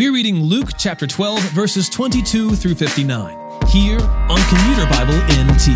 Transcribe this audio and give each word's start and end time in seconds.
We're 0.00 0.14
reading 0.14 0.44
Luke 0.44 0.70
chapter 0.78 1.06
12, 1.06 1.40
verses 1.50 1.90
22 1.90 2.56
through 2.56 2.74
59, 2.76 3.36
here 3.68 4.00
on 4.00 4.40
Commuter 4.48 4.86
Bible 4.88 5.12
NT. 5.28 5.68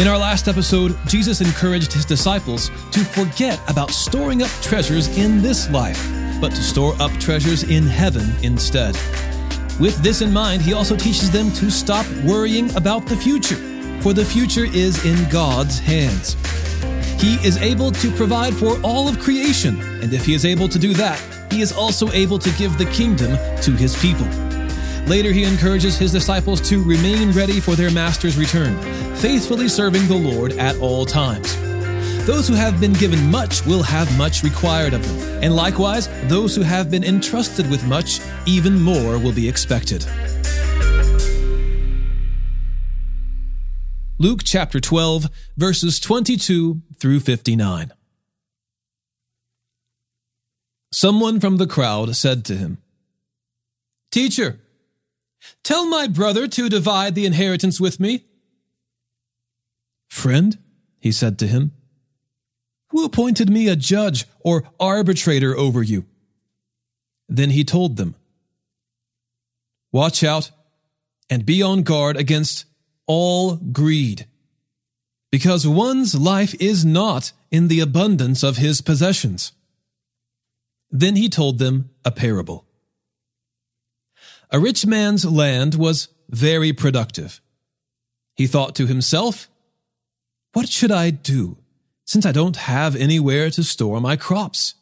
In 0.00 0.08
our 0.08 0.18
last 0.18 0.48
episode, 0.48 0.98
Jesus 1.06 1.40
encouraged 1.40 1.92
his 1.92 2.04
disciples 2.04 2.70
to 2.90 3.04
forget 3.04 3.60
about 3.70 3.92
storing 3.92 4.42
up 4.42 4.50
treasures 4.60 5.16
in 5.16 5.40
this 5.40 5.70
life, 5.70 6.04
but 6.40 6.48
to 6.50 6.60
store 6.60 7.00
up 7.00 7.12
treasures 7.20 7.62
in 7.62 7.84
heaven 7.84 8.28
instead. 8.42 8.96
With 9.78 9.96
this 10.02 10.22
in 10.22 10.32
mind, 10.32 10.62
he 10.62 10.72
also 10.72 10.96
teaches 10.96 11.30
them 11.30 11.52
to 11.52 11.70
stop 11.70 12.04
worrying 12.24 12.74
about 12.74 13.06
the 13.06 13.16
future, 13.16 13.77
for 14.00 14.12
the 14.12 14.24
future 14.24 14.64
is 14.64 15.04
in 15.04 15.28
God's 15.28 15.78
hands. 15.78 16.36
He 17.20 17.34
is 17.46 17.56
able 17.58 17.90
to 17.92 18.10
provide 18.12 18.54
for 18.54 18.80
all 18.82 19.08
of 19.08 19.18
creation, 19.18 19.80
and 20.02 20.12
if 20.12 20.24
he 20.24 20.34
is 20.34 20.44
able 20.44 20.68
to 20.68 20.78
do 20.78 20.94
that, 20.94 21.20
he 21.52 21.60
is 21.60 21.72
also 21.72 22.10
able 22.12 22.38
to 22.38 22.50
give 22.52 22.78
the 22.78 22.86
kingdom 22.86 23.36
to 23.62 23.72
his 23.72 24.00
people. 24.00 24.26
Later, 25.06 25.32
he 25.32 25.44
encourages 25.44 25.98
his 25.98 26.12
disciples 26.12 26.60
to 26.68 26.82
remain 26.84 27.32
ready 27.32 27.60
for 27.60 27.74
their 27.74 27.90
master's 27.90 28.36
return, 28.36 28.78
faithfully 29.16 29.66
serving 29.66 30.06
the 30.06 30.14
Lord 30.14 30.52
at 30.52 30.78
all 30.78 31.04
times. 31.04 31.56
Those 32.26 32.46
who 32.46 32.54
have 32.54 32.78
been 32.78 32.92
given 32.92 33.30
much 33.30 33.64
will 33.64 33.82
have 33.82 34.16
much 34.18 34.42
required 34.42 34.92
of 34.92 35.02
them, 35.02 35.42
and 35.42 35.56
likewise, 35.56 36.08
those 36.28 36.54
who 36.54 36.60
have 36.60 36.90
been 36.90 37.02
entrusted 37.02 37.68
with 37.70 37.82
much, 37.86 38.20
even 38.46 38.78
more 38.80 39.18
will 39.18 39.32
be 39.32 39.48
expected. 39.48 40.04
Luke 44.18 44.40
chapter 44.44 44.80
12, 44.80 45.26
verses 45.56 46.00
22 46.00 46.82
through 46.98 47.20
59. 47.20 47.92
Someone 50.90 51.38
from 51.38 51.58
the 51.58 51.66
crowd 51.66 52.16
said 52.16 52.44
to 52.46 52.56
him, 52.56 52.78
Teacher, 54.10 54.58
Tell 55.62 55.86
my 55.86 56.08
brother 56.08 56.48
to 56.48 56.68
divide 56.68 57.14
the 57.14 57.26
inheritance 57.26 57.80
with 57.80 58.00
me. 58.00 58.24
Friend, 60.08 60.58
he 60.98 61.12
said 61.12 61.38
to 61.38 61.46
him, 61.46 61.72
who 62.90 63.04
appointed 63.04 63.50
me 63.50 63.68
a 63.68 63.76
judge 63.76 64.26
or 64.40 64.64
arbitrator 64.80 65.56
over 65.56 65.82
you? 65.82 66.06
Then 67.28 67.50
he 67.50 67.64
told 67.64 67.96
them, 67.96 68.14
Watch 69.92 70.24
out 70.24 70.50
and 71.30 71.44
be 71.44 71.62
on 71.62 71.82
guard 71.82 72.16
against 72.16 72.64
all 73.08 73.56
greed, 73.56 74.26
because 75.32 75.66
one's 75.66 76.14
life 76.14 76.54
is 76.60 76.84
not 76.84 77.32
in 77.50 77.66
the 77.66 77.80
abundance 77.80 78.44
of 78.44 78.58
his 78.58 78.80
possessions. 78.80 79.52
Then 80.90 81.16
he 81.16 81.28
told 81.28 81.58
them 81.58 81.90
a 82.04 82.12
parable. 82.12 82.64
A 84.50 84.60
rich 84.60 84.86
man's 84.86 85.24
land 85.24 85.74
was 85.74 86.08
very 86.30 86.72
productive. 86.72 87.40
He 88.34 88.46
thought 88.46 88.74
to 88.76 88.86
himself, 88.86 89.48
What 90.52 90.68
should 90.68 90.92
I 90.92 91.10
do, 91.10 91.58
since 92.04 92.24
I 92.24 92.32
don't 92.32 92.56
have 92.56 92.94
anywhere 92.94 93.50
to 93.50 93.64
store 93.64 94.00
my 94.00 94.16
crops? 94.16 94.74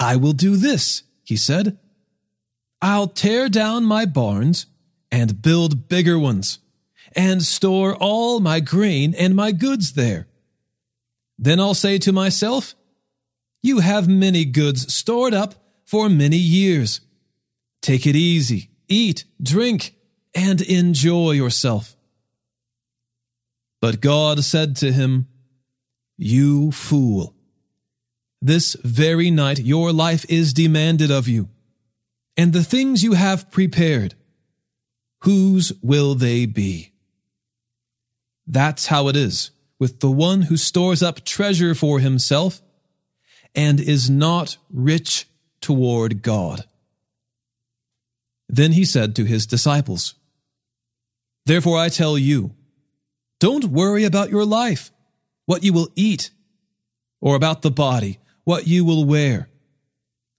I 0.00 0.16
will 0.16 0.32
do 0.32 0.56
this, 0.56 1.04
he 1.22 1.36
said. 1.36 1.78
I'll 2.82 3.06
tear 3.06 3.48
down 3.48 3.84
my 3.84 4.04
barns 4.04 4.66
and 5.12 5.40
build 5.40 5.88
bigger 5.88 6.18
ones, 6.18 6.58
and 7.14 7.42
store 7.42 7.94
all 7.96 8.40
my 8.40 8.60
grain 8.60 9.14
and 9.14 9.34
my 9.34 9.52
goods 9.52 9.92
there. 9.92 10.26
Then 11.38 11.60
I'll 11.60 11.74
say 11.74 11.98
to 11.98 12.12
myself, 12.12 12.74
You 13.62 13.80
have 13.80 14.08
many 14.08 14.44
goods 14.44 14.92
stored 14.92 15.34
up 15.34 15.54
for 15.86 16.08
many 16.08 16.36
years. 16.36 17.00
Take 17.80 18.06
it 18.06 18.14
easy, 18.14 18.70
eat, 18.88 19.24
drink, 19.42 19.94
and 20.34 20.60
enjoy 20.60 21.32
yourself. 21.32 21.96
But 23.80 24.00
God 24.00 24.44
said 24.44 24.76
to 24.76 24.92
him, 24.92 25.26
You 26.16 26.70
fool. 26.70 27.34
This 28.40 28.76
very 28.82 29.30
night 29.30 29.58
your 29.58 29.92
life 29.92 30.24
is 30.28 30.52
demanded 30.52 31.10
of 31.10 31.28
you, 31.28 31.48
and 32.36 32.52
the 32.52 32.64
things 32.64 33.02
you 33.02 33.12
have 33.12 33.50
prepared, 33.50 34.14
whose 35.22 35.72
will 35.82 36.14
they 36.14 36.46
be? 36.46 36.91
That's 38.46 38.86
how 38.86 39.08
it 39.08 39.16
is 39.16 39.50
with 39.78 40.00
the 40.00 40.10
one 40.10 40.42
who 40.42 40.56
stores 40.56 41.02
up 41.02 41.24
treasure 41.24 41.74
for 41.74 41.98
himself 41.98 42.62
and 43.54 43.80
is 43.80 44.08
not 44.08 44.56
rich 44.70 45.26
toward 45.60 46.22
God. 46.22 46.64
Then 48.48 48.72
he 48.72 48.84
said 48.84 49.16
to 49.16 49.24
his 49.24 49.46
disciples, 49.46 50.14
Therefore 51.46 51.78
I 51.78 51.88
tell 51.88 52.16
you, 52.16 52.54
don't 53.40 53.64
worry 53.64 54.04
about 54.04 54.30
your 54.30 54.44
life, 54.44 54.92
what 55.46 55.64
you 55.64 55.72
will 55.72 55.88
eat, 55.96 56.30
or 57.20 57.34
about 57.34 57.62
the 57.62 57.70
body, 57.70 58.20
what 58.44 58.68
you 58.68 58.84
will 58.84 59.04
wear. 59.04 59.48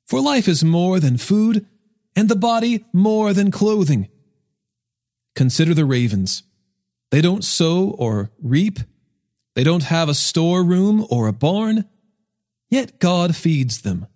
For 0.05 0.21
life 0.21 0.47
is 0.47 0.63
more 0.63 0.99
than 1.01 1.17
food, 1.17 1.65
and 2.15 2.29
the 2.29 2.35
body 2.35 2.85
more 2.93 3.33
than 3.33 3.51
clothing. 3.51 4.07
Consider 5.35 5.73
the 5.73 5.83
ravens. 5.83 6.43
They 7.13 7.21
don't 7.21 7.43
sow 7.43 7.91
or 7.99 8.31
reap. 8.41 8.79
They 9.53 9.63
don't 9.63 9.83
have 9.83 10.09
a 10.09 10.15
storeroom 10.15 11.05
or 11.11 11.27
a 11.27 11.31
barn, 11.31 11.85
yet 12.71 12.97
God 12.97 13.35
feeds 13.35 13.83
them. 13.83 14.07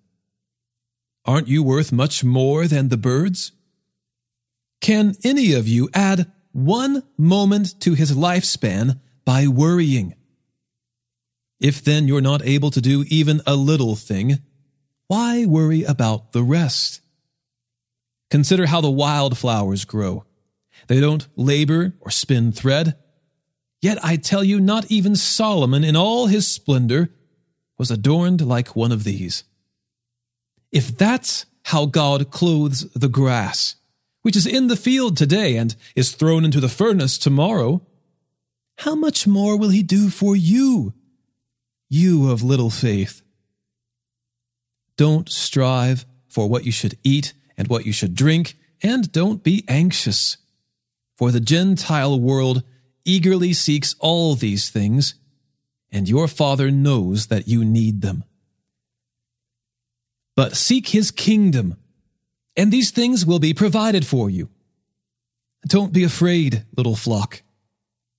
Aren't 1.23 1.47
you 1.47 1.61
worth 1.61 1.91
much 1.91 2.23
more 2.23 2.65
than 2.65 2.89
the 2.89 2.97
birds? 2.97 3.51
Can 4.81 5.13
any 5.23 5.53
of 5.53 5.67
you 5.67 5.91
add 5.93 6.31
one 6.53 7.03
moment 7.19 7.79
to 7.81 7.93
his 7.93 8.13
lifespan 8.13 8.99
by 9.23 9.45
worrying? 9.45 10.15
If 11.59 11.83
then 11.83 12.07
you're 12.07 12.19
not 12.19 12.43
able 12.43 12.71
to 12.71 12.81
do 12.81 13.05
even 13.09 13.41
a 13.45 13.55
little 13.55 13.95
thing, 13.95 14.39
why 15.05 15.45
worry 15.45 15.83
about 15.83 16.31
the 16.31 16.41
rest? 16.41 17.01
Consider 18.31 18.65
how 18.65 18.81
the 18.81 18.89
wildflowers 18.89 19.85
grow. 19.85 20.23
They 20.87 20.99
don't 20.99 21.27
labor 21.35 21.93
or 21.99 22.11
spin 22.11 22.51
thread. 22.51 22.95
Yet 23.81 24.03
I 24.03 24.15
tell 24.15 24.43
you, 24.43 24.59
not 24.59 24.89
even 24.91 25.15
Solomon 25.15 25.83
in 25.83 25.95
all 25.95 26.27
his 26.27 26.47
splendor 26.47 27.09
was 27.77 27.91
adorned 27.91 28.41
like 28.41 28.75
one 28.75 28.91
of 28.91 29.03
these. 29.03 29.43
If 30.71 30.97
that's 30.97 31.45
how 31.65 31.85
God 31.85 32.31
clothes 32.31 32.89
the 32.93 33.09
grass, 33.09 33.75
which 34.21 34.35
is 34.35 34.47
in 34.47 34.67
the 34.67 34.75
field 34.75 35.15
today 35.15 35.57
and 35.57 35.75
is 35.95 36.11
thrown 36.11 36.43
into 36.43 36.59
the 36.59 36.69
furnace 36.69 37.17
tomorrow, 37.17 37.81
how 38.79 38.95
much 38.95 39.27
more 39.27 39.57
will 39.57 39.69
he 39.69 39.83
do 39.83 40.09
for 40.09 40.35
you, 40.35 40.93
you 41.89 42.29
of 42.29 42.43
little 42.43 42.69
faith? 42.69 43.21
Don't 44.97 45.29
strive 45.29 46.05
for 46.27 46.47
what 46.49 46.65
you 46.65 46.71
should 46.71 46.97
eat 47.03 47.33
and 47.57 47.67
what 47.67 47.85
you 47.85 47.93
should 47.93 48.15
drink, 48.15 48.55
and 48.83 49.11
don't 49.11 49.43
be 49.43 49.63
anxious. 49.67 50.37
For 51.17 51.31
the 51.31 51.39
Gentile 51.39 52.19
world 52.19 52.63
eagerly 53.03 53.51
seeks 53.53 53.95
all 53.99 54.35
these 54.35 54.69
things, 54.69 55.15
and 55.91 56.07
your 56.07 56.27
Father 56.27 56.71
knows 56.71 57.27
that 57.27 57.47
you 57.47 57.65
need 57.65 58.01
them. 58.01 58.23
But 60.35 60.55
seek 60.55 60.89
his 60.89 61.11
kingdom 61.11 61.77
and 62.57 62.73
these 62.73 62.89
things 62.89 63.25
will 63.25 63.39
be 63.39 63.53
provided 63.53 64.05
for 64.05 64.29
you. 64.29 64.49
Don't 65.67 65.93
be 65.93 66.03
afraid, 66.03 66.65
little 66.75 66.95
flock, 66.95 67.43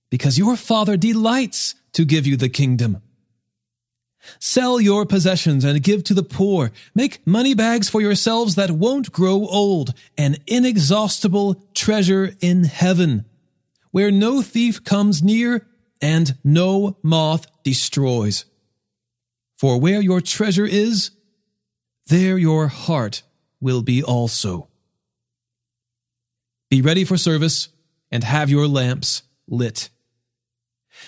because 0.09 0.37
your 0.37 0.55
Father 0.55 0.95
delights 0.95 1.75
to 1.91 2.05
give 2.05 2.25
you 2.25 2.37
the 2.37 2.49
kingdom. 2.49 3.01
Sell 4.39 4.79
your 4.79 5.05
possessions 5.05 5.63
and 5.63 5.81
give 5.81 6.03
to 6.05 6.13
the 6.13 6.23
poor. 6.23 6.71
Make 6.93 7.25
money 7.25 7.53
bags 7.53 7.89
for 7.89 8.01
yourselves 8.01 8.55
that 8.55 8.71
won't 8.71 9.11
grow 9.11 9.47
old, 9.47 9.93
an 10.17 10.37
inexhaustible 10.47 11.63
treasure 11.73 12.33
in 12.41 12.65
heaven, 12.65 13.25
where 13.91 14.11
no 14.11 14.41
thief 14.41 14.83
comes 14.83 15.23
near 15.23 15.67
and 16.01 16.37
no 16.43 16.97
moth 17.01 17.47
destroys. 17.63 18.45
For 19.57 19.79
where 19.79 20.01
your 20.01 20.21
treasure 20.21 20.65
is, 20.65 21.11
there 22.07 22.37
your 22.37 22.67
heart 22.67 23.23
will 23.59 23.81
be 23.81 24.01
also. 24.01 24.69
Be 26.69 26.81
ready 26.81 27.03
for 27.03 27.17
service 27.17 27.69
and 28.11 28.23
have 28.23 28.49
your 28.49 28.67
lamps 28.67 29.23
lit. 29.47 29.89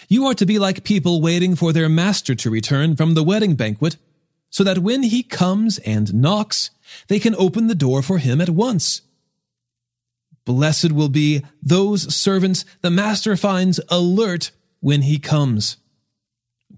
You 0.07 0.25
are 0.25 0.33
to 0.35 0.45
be 0.45 0.59
like 0.59 0.83
people 0.83 1.21
waiting 1.21 1.55
for 1.55 1.73
their 1.73 1.89
master 1.89 2.35
to 2.35 2.49
return 2.49 2.95
from 2.95 3.13
the 3.13 3.23
wedding 3.23 3.55
banquet, 3.55 3.97
so 4.49 4.63
that 4.63 4.79
when 4.79 5.03
he 5.03 5.23
comes 5.23 5.77
and 5.79 6.13
knocks, 6.13 6.71
they 7.07 7.19
can 7.19 7.35
open 7.35 7.67
the 7.67 7.75
door 7.75 8.01
for 8.01 8.17
him 8.17 8.41
at 8.41 8.49
once. 8.49 9.01
Blessed 10.45 10.91
will 10.91 11.09
be 11.09 11.43
those 11.61 12.13
servants 12.13 12.65
the 12.81 12.89
master 12.89 13.38
finds 13.38 13.79
alert 13.89 14.51
when 14.79 15.03
he 15.03 15.19
comes. 15.19 15.77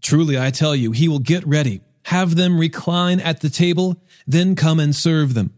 Truly, 0.01 0.37
I 0.37 0.51
tell 0.51 0.75
you, 0.75 0.91
he 0.91 1.07
will 1.07 1.19
get 1.19 1.47
ready, 1.47 1.81
have 2.03 2.35
them 2.35 2.59
recline 2.59 3.19
at 3.19 3.39
the 3.39 3.49
table, 3.49 4.01
then 4.27 4.55
come 4.55 4.79
and 4.79 4.95
serve 4.95 5.33
them. 5.33 5.53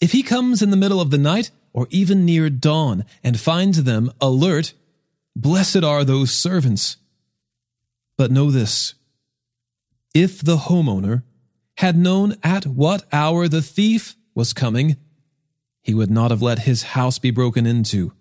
If 0.00 0.12
he 0.12 0.22
comes 0.22 0.62
in 0.62 0.70
the 0.70 0.76
middle 0.76 1.00
of 1.00 1.10
the 1.10 1.18
night, 1.18 1.50
or 1.72 1.86
even 1.90 2.24
near 2.24 2.50
dawn, 2.50 3.04
and 3.22 3.38
finds 3.38 3.84
them 3.84 4.10
alert, 4.20 4.72
blessed 5.36 5.82
are 5.84 6.04
those 6.04 6.32
servants. 6.32 6.96
But 8.16 8.30
know 8.30 8.50
this 8.50 8.94
if 10.14 10.42
the 10.42 10.56
homeowner 10.56 11.22
had 11.78 11.96
known 11.96 12.36
at 12.42 12.66
what 12.66 13.04
hour 13.12 13.48
the 13.48 13.62
thief 13.62 14.14
was 14.34 14.52
coming, 14.52 14.96
he 15.80 15.94
would 15.94 16.10
not 16.10 16.30
have 16.30 16.42
let 16.42 16.60
his 16.60 16.82
house 16.82 17.18
be 17.18 17.30
broken 17.30 17.66
into. 17.66 18.12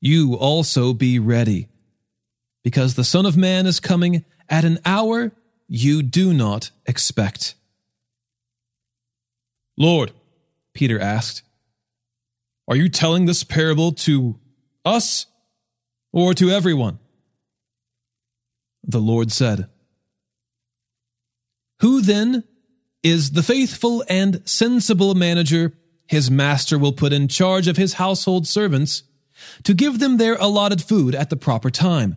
You 0.00 0.34
also 0.34 0.92
be 0.92 1.18
ready, 1.18 1.68
because 2.64 2.94
the 2.94 3.04
Son 3.04 3.26
of 3.26 3.36
Man 3.36 3.66
is 3.66 3.80
coming 3.80 4.24
at 4.48 4.64
an 4.64 4.78
hour 4.84 5.32
you 5.68 6.02
do 6.02 6.34
not 6.34 6.70
expect. 6.84 7.54
Lord, 9.76 10.10
Peter 10.74 11.00
asked, 11.00 11.42
are 12.66 12.76
you 12.76 12.88
telling 12.88 13.26
this 13.26 13.44
parable 13.44 13.92
to 13.92 14.38
us 14.84 15.26
or 16.12 16.34
to 16.34 16.50
everyone? 16.50 16.98
The 18.82 19.00
Lord 19.00 19.30
said, 19.30 19.68
Who 21.80 22.00
then 22.00 22.44
is 23.02 23.32
the 23.32 23.42
faithful 23.42 24.04
and 24.08 24.42
sensible 24.48 25.14
manager 25.14 25.74
his 26.06 26.30
master 26.30 26.78
will 26.78 26.92
put 26.92 27.12
in 27.12 27.28
charge 27.28 27.68
of 27.68 27.76
his 27.76 27.94
household 27.94 28.46
servants 28.46 29.04
to 29.62 29.74
give 29.74 29.98
them 29.98 30.16
their 30.16 30.34
allotted 30.36 30.82
food 30.82 31.14
at 31.14 31.30
the 31.30 31.36
proper 31.36 31.70
time? 31.70 32.16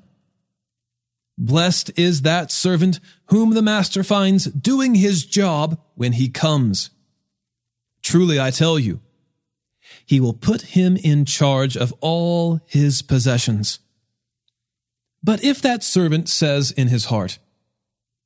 Blessed 1.37 1.91
is 1.97 2.21
that 2.21 2.51
servant 2.51 2.99
whom 3.25 3.53
the 3.53 3.61
master 3.61 4.03
finds 4.03 4.45
doing 4.45 4.95
his 4.95 5.25
job 5.25 5.79
when 5.95 6.13
he 6.13 6.29
comes. 6.29 6.91
Truly 8.03 8.39
I 8.39 8.51
tell 8.51 8.77
you, 8.77 9.01
he 10.05 10.19
will 10.19 10.33
put 10.33 10.61
him 10.61 10.97
in 10.97 11.25
charge 11.25 11.75
of 11.75 11.93
all 12.01 12.61
his 12.65 13.01
possessions. 13.01 13.79
But 15.23 15.43
if 15.43 15.61
that 15.61 15.83
servant 15.83 16.27
says 16.27 16.71
in 16.71 16.89
his 16.89 17.05
heart, 17.05 17.39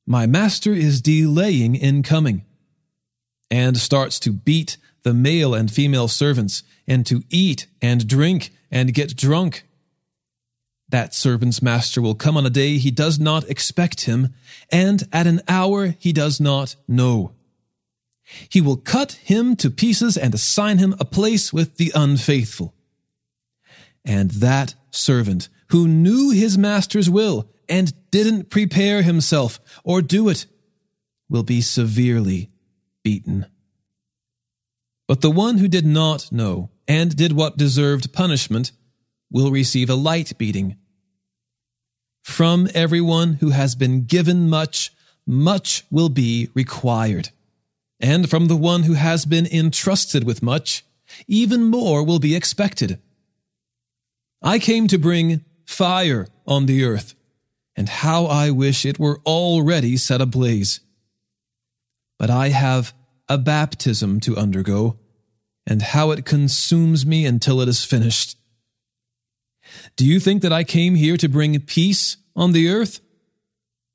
My 0.06 0.26
master 0.26 0.72
is 0.72 1.00
delaying 1.00 1.76
in 1.76 2.02
coming, 2.02 2.44
and 3.50 3.76
starts 3.76 4.18
to 4.20 4.32
beat 4.32 4.76
the 5.04 5.14
male 5.14 5.54
and 5.54 5.70
female 5.70 6.08
servants, 6.08 6.62
and 6.86 7.06
to 7.06 7.22
eat 7.30 7.66
and 7.80 8.08
drink 8.08 8.50
and 8.70 8.92
get 8.92 9.16
drunk, 9.16 9.64
that 10.90 11.14
servant's 11.14 11.60
master 11.60 12.00
will 12.00 12.14
come 12.14 12.36
on 12.36 12.46
a 12.46 12.50
day 12.50 12.78
he 12.78 12.90
does 12.90 13.18
not 13.18 13.48
expect 13.48 14.02
him, 14.02 14.34
and 14.72 15.04
at 15.12 15.26
an 15.26 15.42
hour 15.46 15.94
he 15.98 16.12
does 16.12 16.40
not 16.40 16.76
know. 16.86 17.32
He 18.48 18.60
will 18.60 18.76
cut 18.76 19.12
him 19.12 19.54
to 19.56 19.70
pieces 19.70 20.16
and 20.16 20.34
assign 20.34 20.78
him 20.78 20.94
a 20.98 21.04
place 21.04 21.52
with 21.52 21.76
the 21.76 21.92
unfaithful. 21.94 22.74
And 24.04 24.30
that 24.32 24.74
servant 24.90 25.48
who 25.70 25.86
knew 25.86 26.30
his 26.30 26.56
master's 26.56 27.10
will 27.10 27.48
and 27.68 27.92
didn't 28.10 28.50
prepare 28.50 29.02
himself 29.02 29.60
or 29.84 30.00
do 30.02 30.28
it 30.28 30.46
will 31.28 31.42
be 31.42 31.60
severely 31.60 32.48
beaten. 33.02 33.46
But 35.06 35.20
the 35.20 35.30
one 35.30 35.58
who 35.58 35.68
did 35.68 35.86
not 35.86 36.30
know 36.32 36.70
and 36.86 37.14
did 37.14 37.32
what 37.32 37.56
deserved 37.56 38.12
punishment 38.12 38.72
will 39.30 39.50
receive 39.50 39.90
a 39.90 39.94
light 39.94 40.36
beating. 40.38 40.76
From 42.24 42.68
everyone 42.74 43.34
who 43.34 43.50
has 43.50 43.74
been 43.74 44.04
given 44.04 44.48
much, 44.48 44.92
much 45.26 45.84
will 45.90 46.08
be 46.08 46.50
required. 46.54 47.30
And 48.00 48.28
from 48.28 48.46
the 48.46 48.56
one 48.56 48.84
who 48.84 48.94
has 48.94 49.24
been 49.24 49.46
entrusted 49.46 50.24
with 50.24 50.42
much, 50.42 50.84
even 51.26 51.64
more 51.64 52.04
will 52.04 52.18
be 52.18 52.36
expected. 52.36 53.00
I 54.42 54.58
came 54.58 54.86
to 54.88 54.98
bring 54.98 55.44
fire 55.68 56.26
on 56.46 56.64
the 56.64 56.82
earth, 56.82 57.14
and 57.76 57.90
how 57.90 58.24
I 58.24 58.50
wish 58.50 58.86
it 58.86 58.98
were 58.98 59.20
already 59.26 59.98
set 59.98 60.22
ablaze. 60.22 60.80
But 62.18 62.30
I 62.30 62.48
have 62.48 62.94
a 63.28 63.36
baptism 63.36 64.18
to 64.20 64.36
undergo, 64.36 64.98
and 65.66 65.82
how 65.82 66.10
it 66.10 66.24
consumes 66.24 67.04
me 67.04 67.26
until 67.26 67.60
it 67.60 67.68
is 67.68 67.84
finished. 67.84 68.38
Do 69.94 70.06
you 70.06 70.18
think 70.18 70.40
that 70.40 70.54
I 70.54 70.64
came 70.64 70.94
here 70.94 71.18
to 71.18 71.28
bring 71.28 71.60
peace 71.60 72.16
on 72.34 72.52
the 72.52 72.70
earth? 72.70 73.02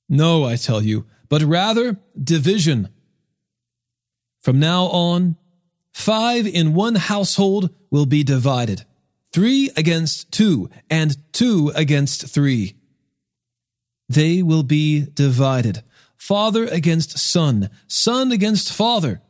No, 0.08 0.46
I 0.46 0.58
tell 0.58 0.84
you, 0.84 1.08
but 1.28 1.42
rather 1.42 1.98
division. 2.24 2.90
From 4.40 4.60
now 4.60 4.86
on, 4.86 5.38
five 5.92 6.46
in 6.46 6.76
one 6.76 6.96
household 6.96 7.72
will 7.90 8.06
be 8.06 8.24
divided 8.24 8.86
three 9.34 9.72
against 9.76 10.32
two, 10.32 10.70
and 10.90 11.18
two 11.34 11.72
against 11.76 12.28
three. 12.28 12.76
They 14.08 14.42
will 14.42 14.64
be 14.64 15.08
divided 15.14 15.84
father 16.18 16.66
against 16.68 17.20
son, 17.20 17.70
son 17.86 18.32
against 18.32 18.72
father, 18.72 19.22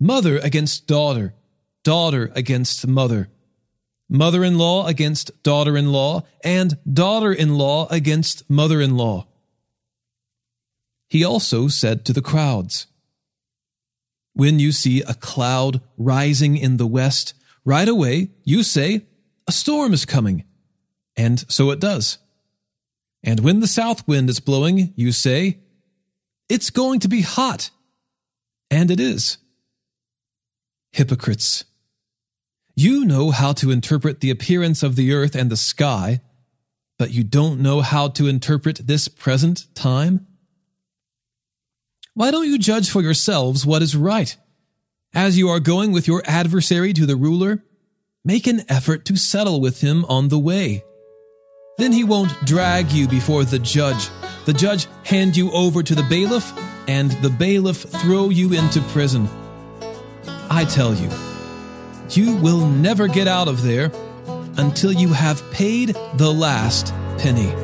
mother 0.00 0.38
against 0.38 0.86
daughter, 0.86 1.34
daughter 1.82 2.32
against 2.34 2.86
mother, 2.86 3.28
mother 4.08 4.42
in 4.42 4.56
law 4.56 4.86
against 4.86 5.42
daughter 5.42 5.76
in 5.76 5.92
law, 5.92 6.22
and 6.42 6.78
daughter 6.90 7.30
in 7.30 7.58
law 7.58 7.86
against 7.90 8.48
mother 8.48 8.80
in 8.80 8.96
law. 8.96 9.26
He 11.10 11.22
also 11.22 11.68
said 11.68 12.06
to 12.06 12.14
the 12.14 12.22
crowds, 12.22 12.86
when 14.32 14.58
you 14.58 14.72
see 14.72 15.02
a 15.02 15.12
cloud 15.12 15.82
rising 15.98 16.56
in 16.56 16.78
the 16.78 16.86
west, 16.86 17.34
right 17.66 17.88
away 17.88 18.30
you 18.44 18.62
say, 18.62 19.02
A 19.46 19.52
storm 19.52 19.92
is 19.92 20.04
coming. 20.04 20.44
And 21.16 21.44
so 21.50 21.70
it 21.70 21.80
does. 21.80 22.18
And 23.22 23.40
when 23.40 23.60
the 23.60 23.66
south 23.66 24.06
wind 24.06 24.28
is 24.28 24.40
blowing, 24.40 24.92
you 24.96 25.12
say, 25.12 25.60
It's 26.48 26.70
going 26.70 27.00
to 27.00 27.08
be 27.08 27.22
hot. 27.22 27.70
And 28.70 28.90
it 28.90 29.00
is. 29.00 29.38
Hypocrites. 30.92 31.64
You 32.76 33.04
know 33.04 33.30
how 33.30 33.52
to 33.54 33.70
interpret 33.70 34.20
the 34.20 34.30
appearance 34.30 34.82
of 34.82 34.96
the 34.96 35.12
earth 35.12 35.34
and 35.34 35.50
the 35.50 35.56
sky, 35.56 36.20
but 36.98 37.12
you 37.12 37.22
don't 37.22 37.60
know 37.60 37.80
how 37.80 38.08
to 38.08 38.26
interpret 38.26 38.86
this 38.86 39.06
present 39.06 39.72
time? 39.74 40.26
Why 42.14 42.30
don't 42.30 42.48
you 42.48 42.58
judge 42.58 42.90
for 42.90 43.00
yourselves 43.02 43.64
what 43.64 43.82
is 43.82 43.96
right? 43.96 44.36
As 45.12 45.38
you 45.38 45.48
are 45.48 45.60
going 45.60 45.92
with 45.92 46.08
your 46.08 46.22
adversary 46.26 46.92
to 46.92 47.06
the 47.06 47.16
ruler, 47.16 47.62
make 48.24 48.46
an 48.46 48.62
effort 48.70 49.04
to 49.04 49.16
settle 49.16 49.60
with 49.60 49.80
him 49.80 50.04
on 50.06 50.28
the 50.28 50.38
way. 50.38 50.82
Then 51.76 51.92
he 51.92 52.04
won't 52.04 52.32
drag 52.46 52.90
you 52.90 53.06
before 53.06 53.44
the 53.44 53.58
judge, 53.58 54.08
the 54.46 54.52
judge 54.52 54.86
hand 55.04 55.36
you 55.36 55.50
over 55.52 55.82
to 55.82 55.94
the 55.94 56.04
bailiff, 56.04 56.52
and 56.88 57.10
the 57.22 57.30
bailiff 57.30 57.82
throw 57.82 58.30
you 58.30 58.52
into 58.52 58.80
prison. 58.82 59.28
I 60.50 60.64
tell 60.64 60.94
you, 60.94 61.10
you 62.10 62.36
will 62.36 62.66
never 62.66 63.08
get 63.08 63.28
out 63.28 63.48
of 63.48 63.62
there 63.62 63.90
until 64.56 64.92
you 64.92 65.08
have 65.12 65.50
paid 65.50 65.96
the 66.14 66.32
last 66.32 66.94
penny. 67.18 67.63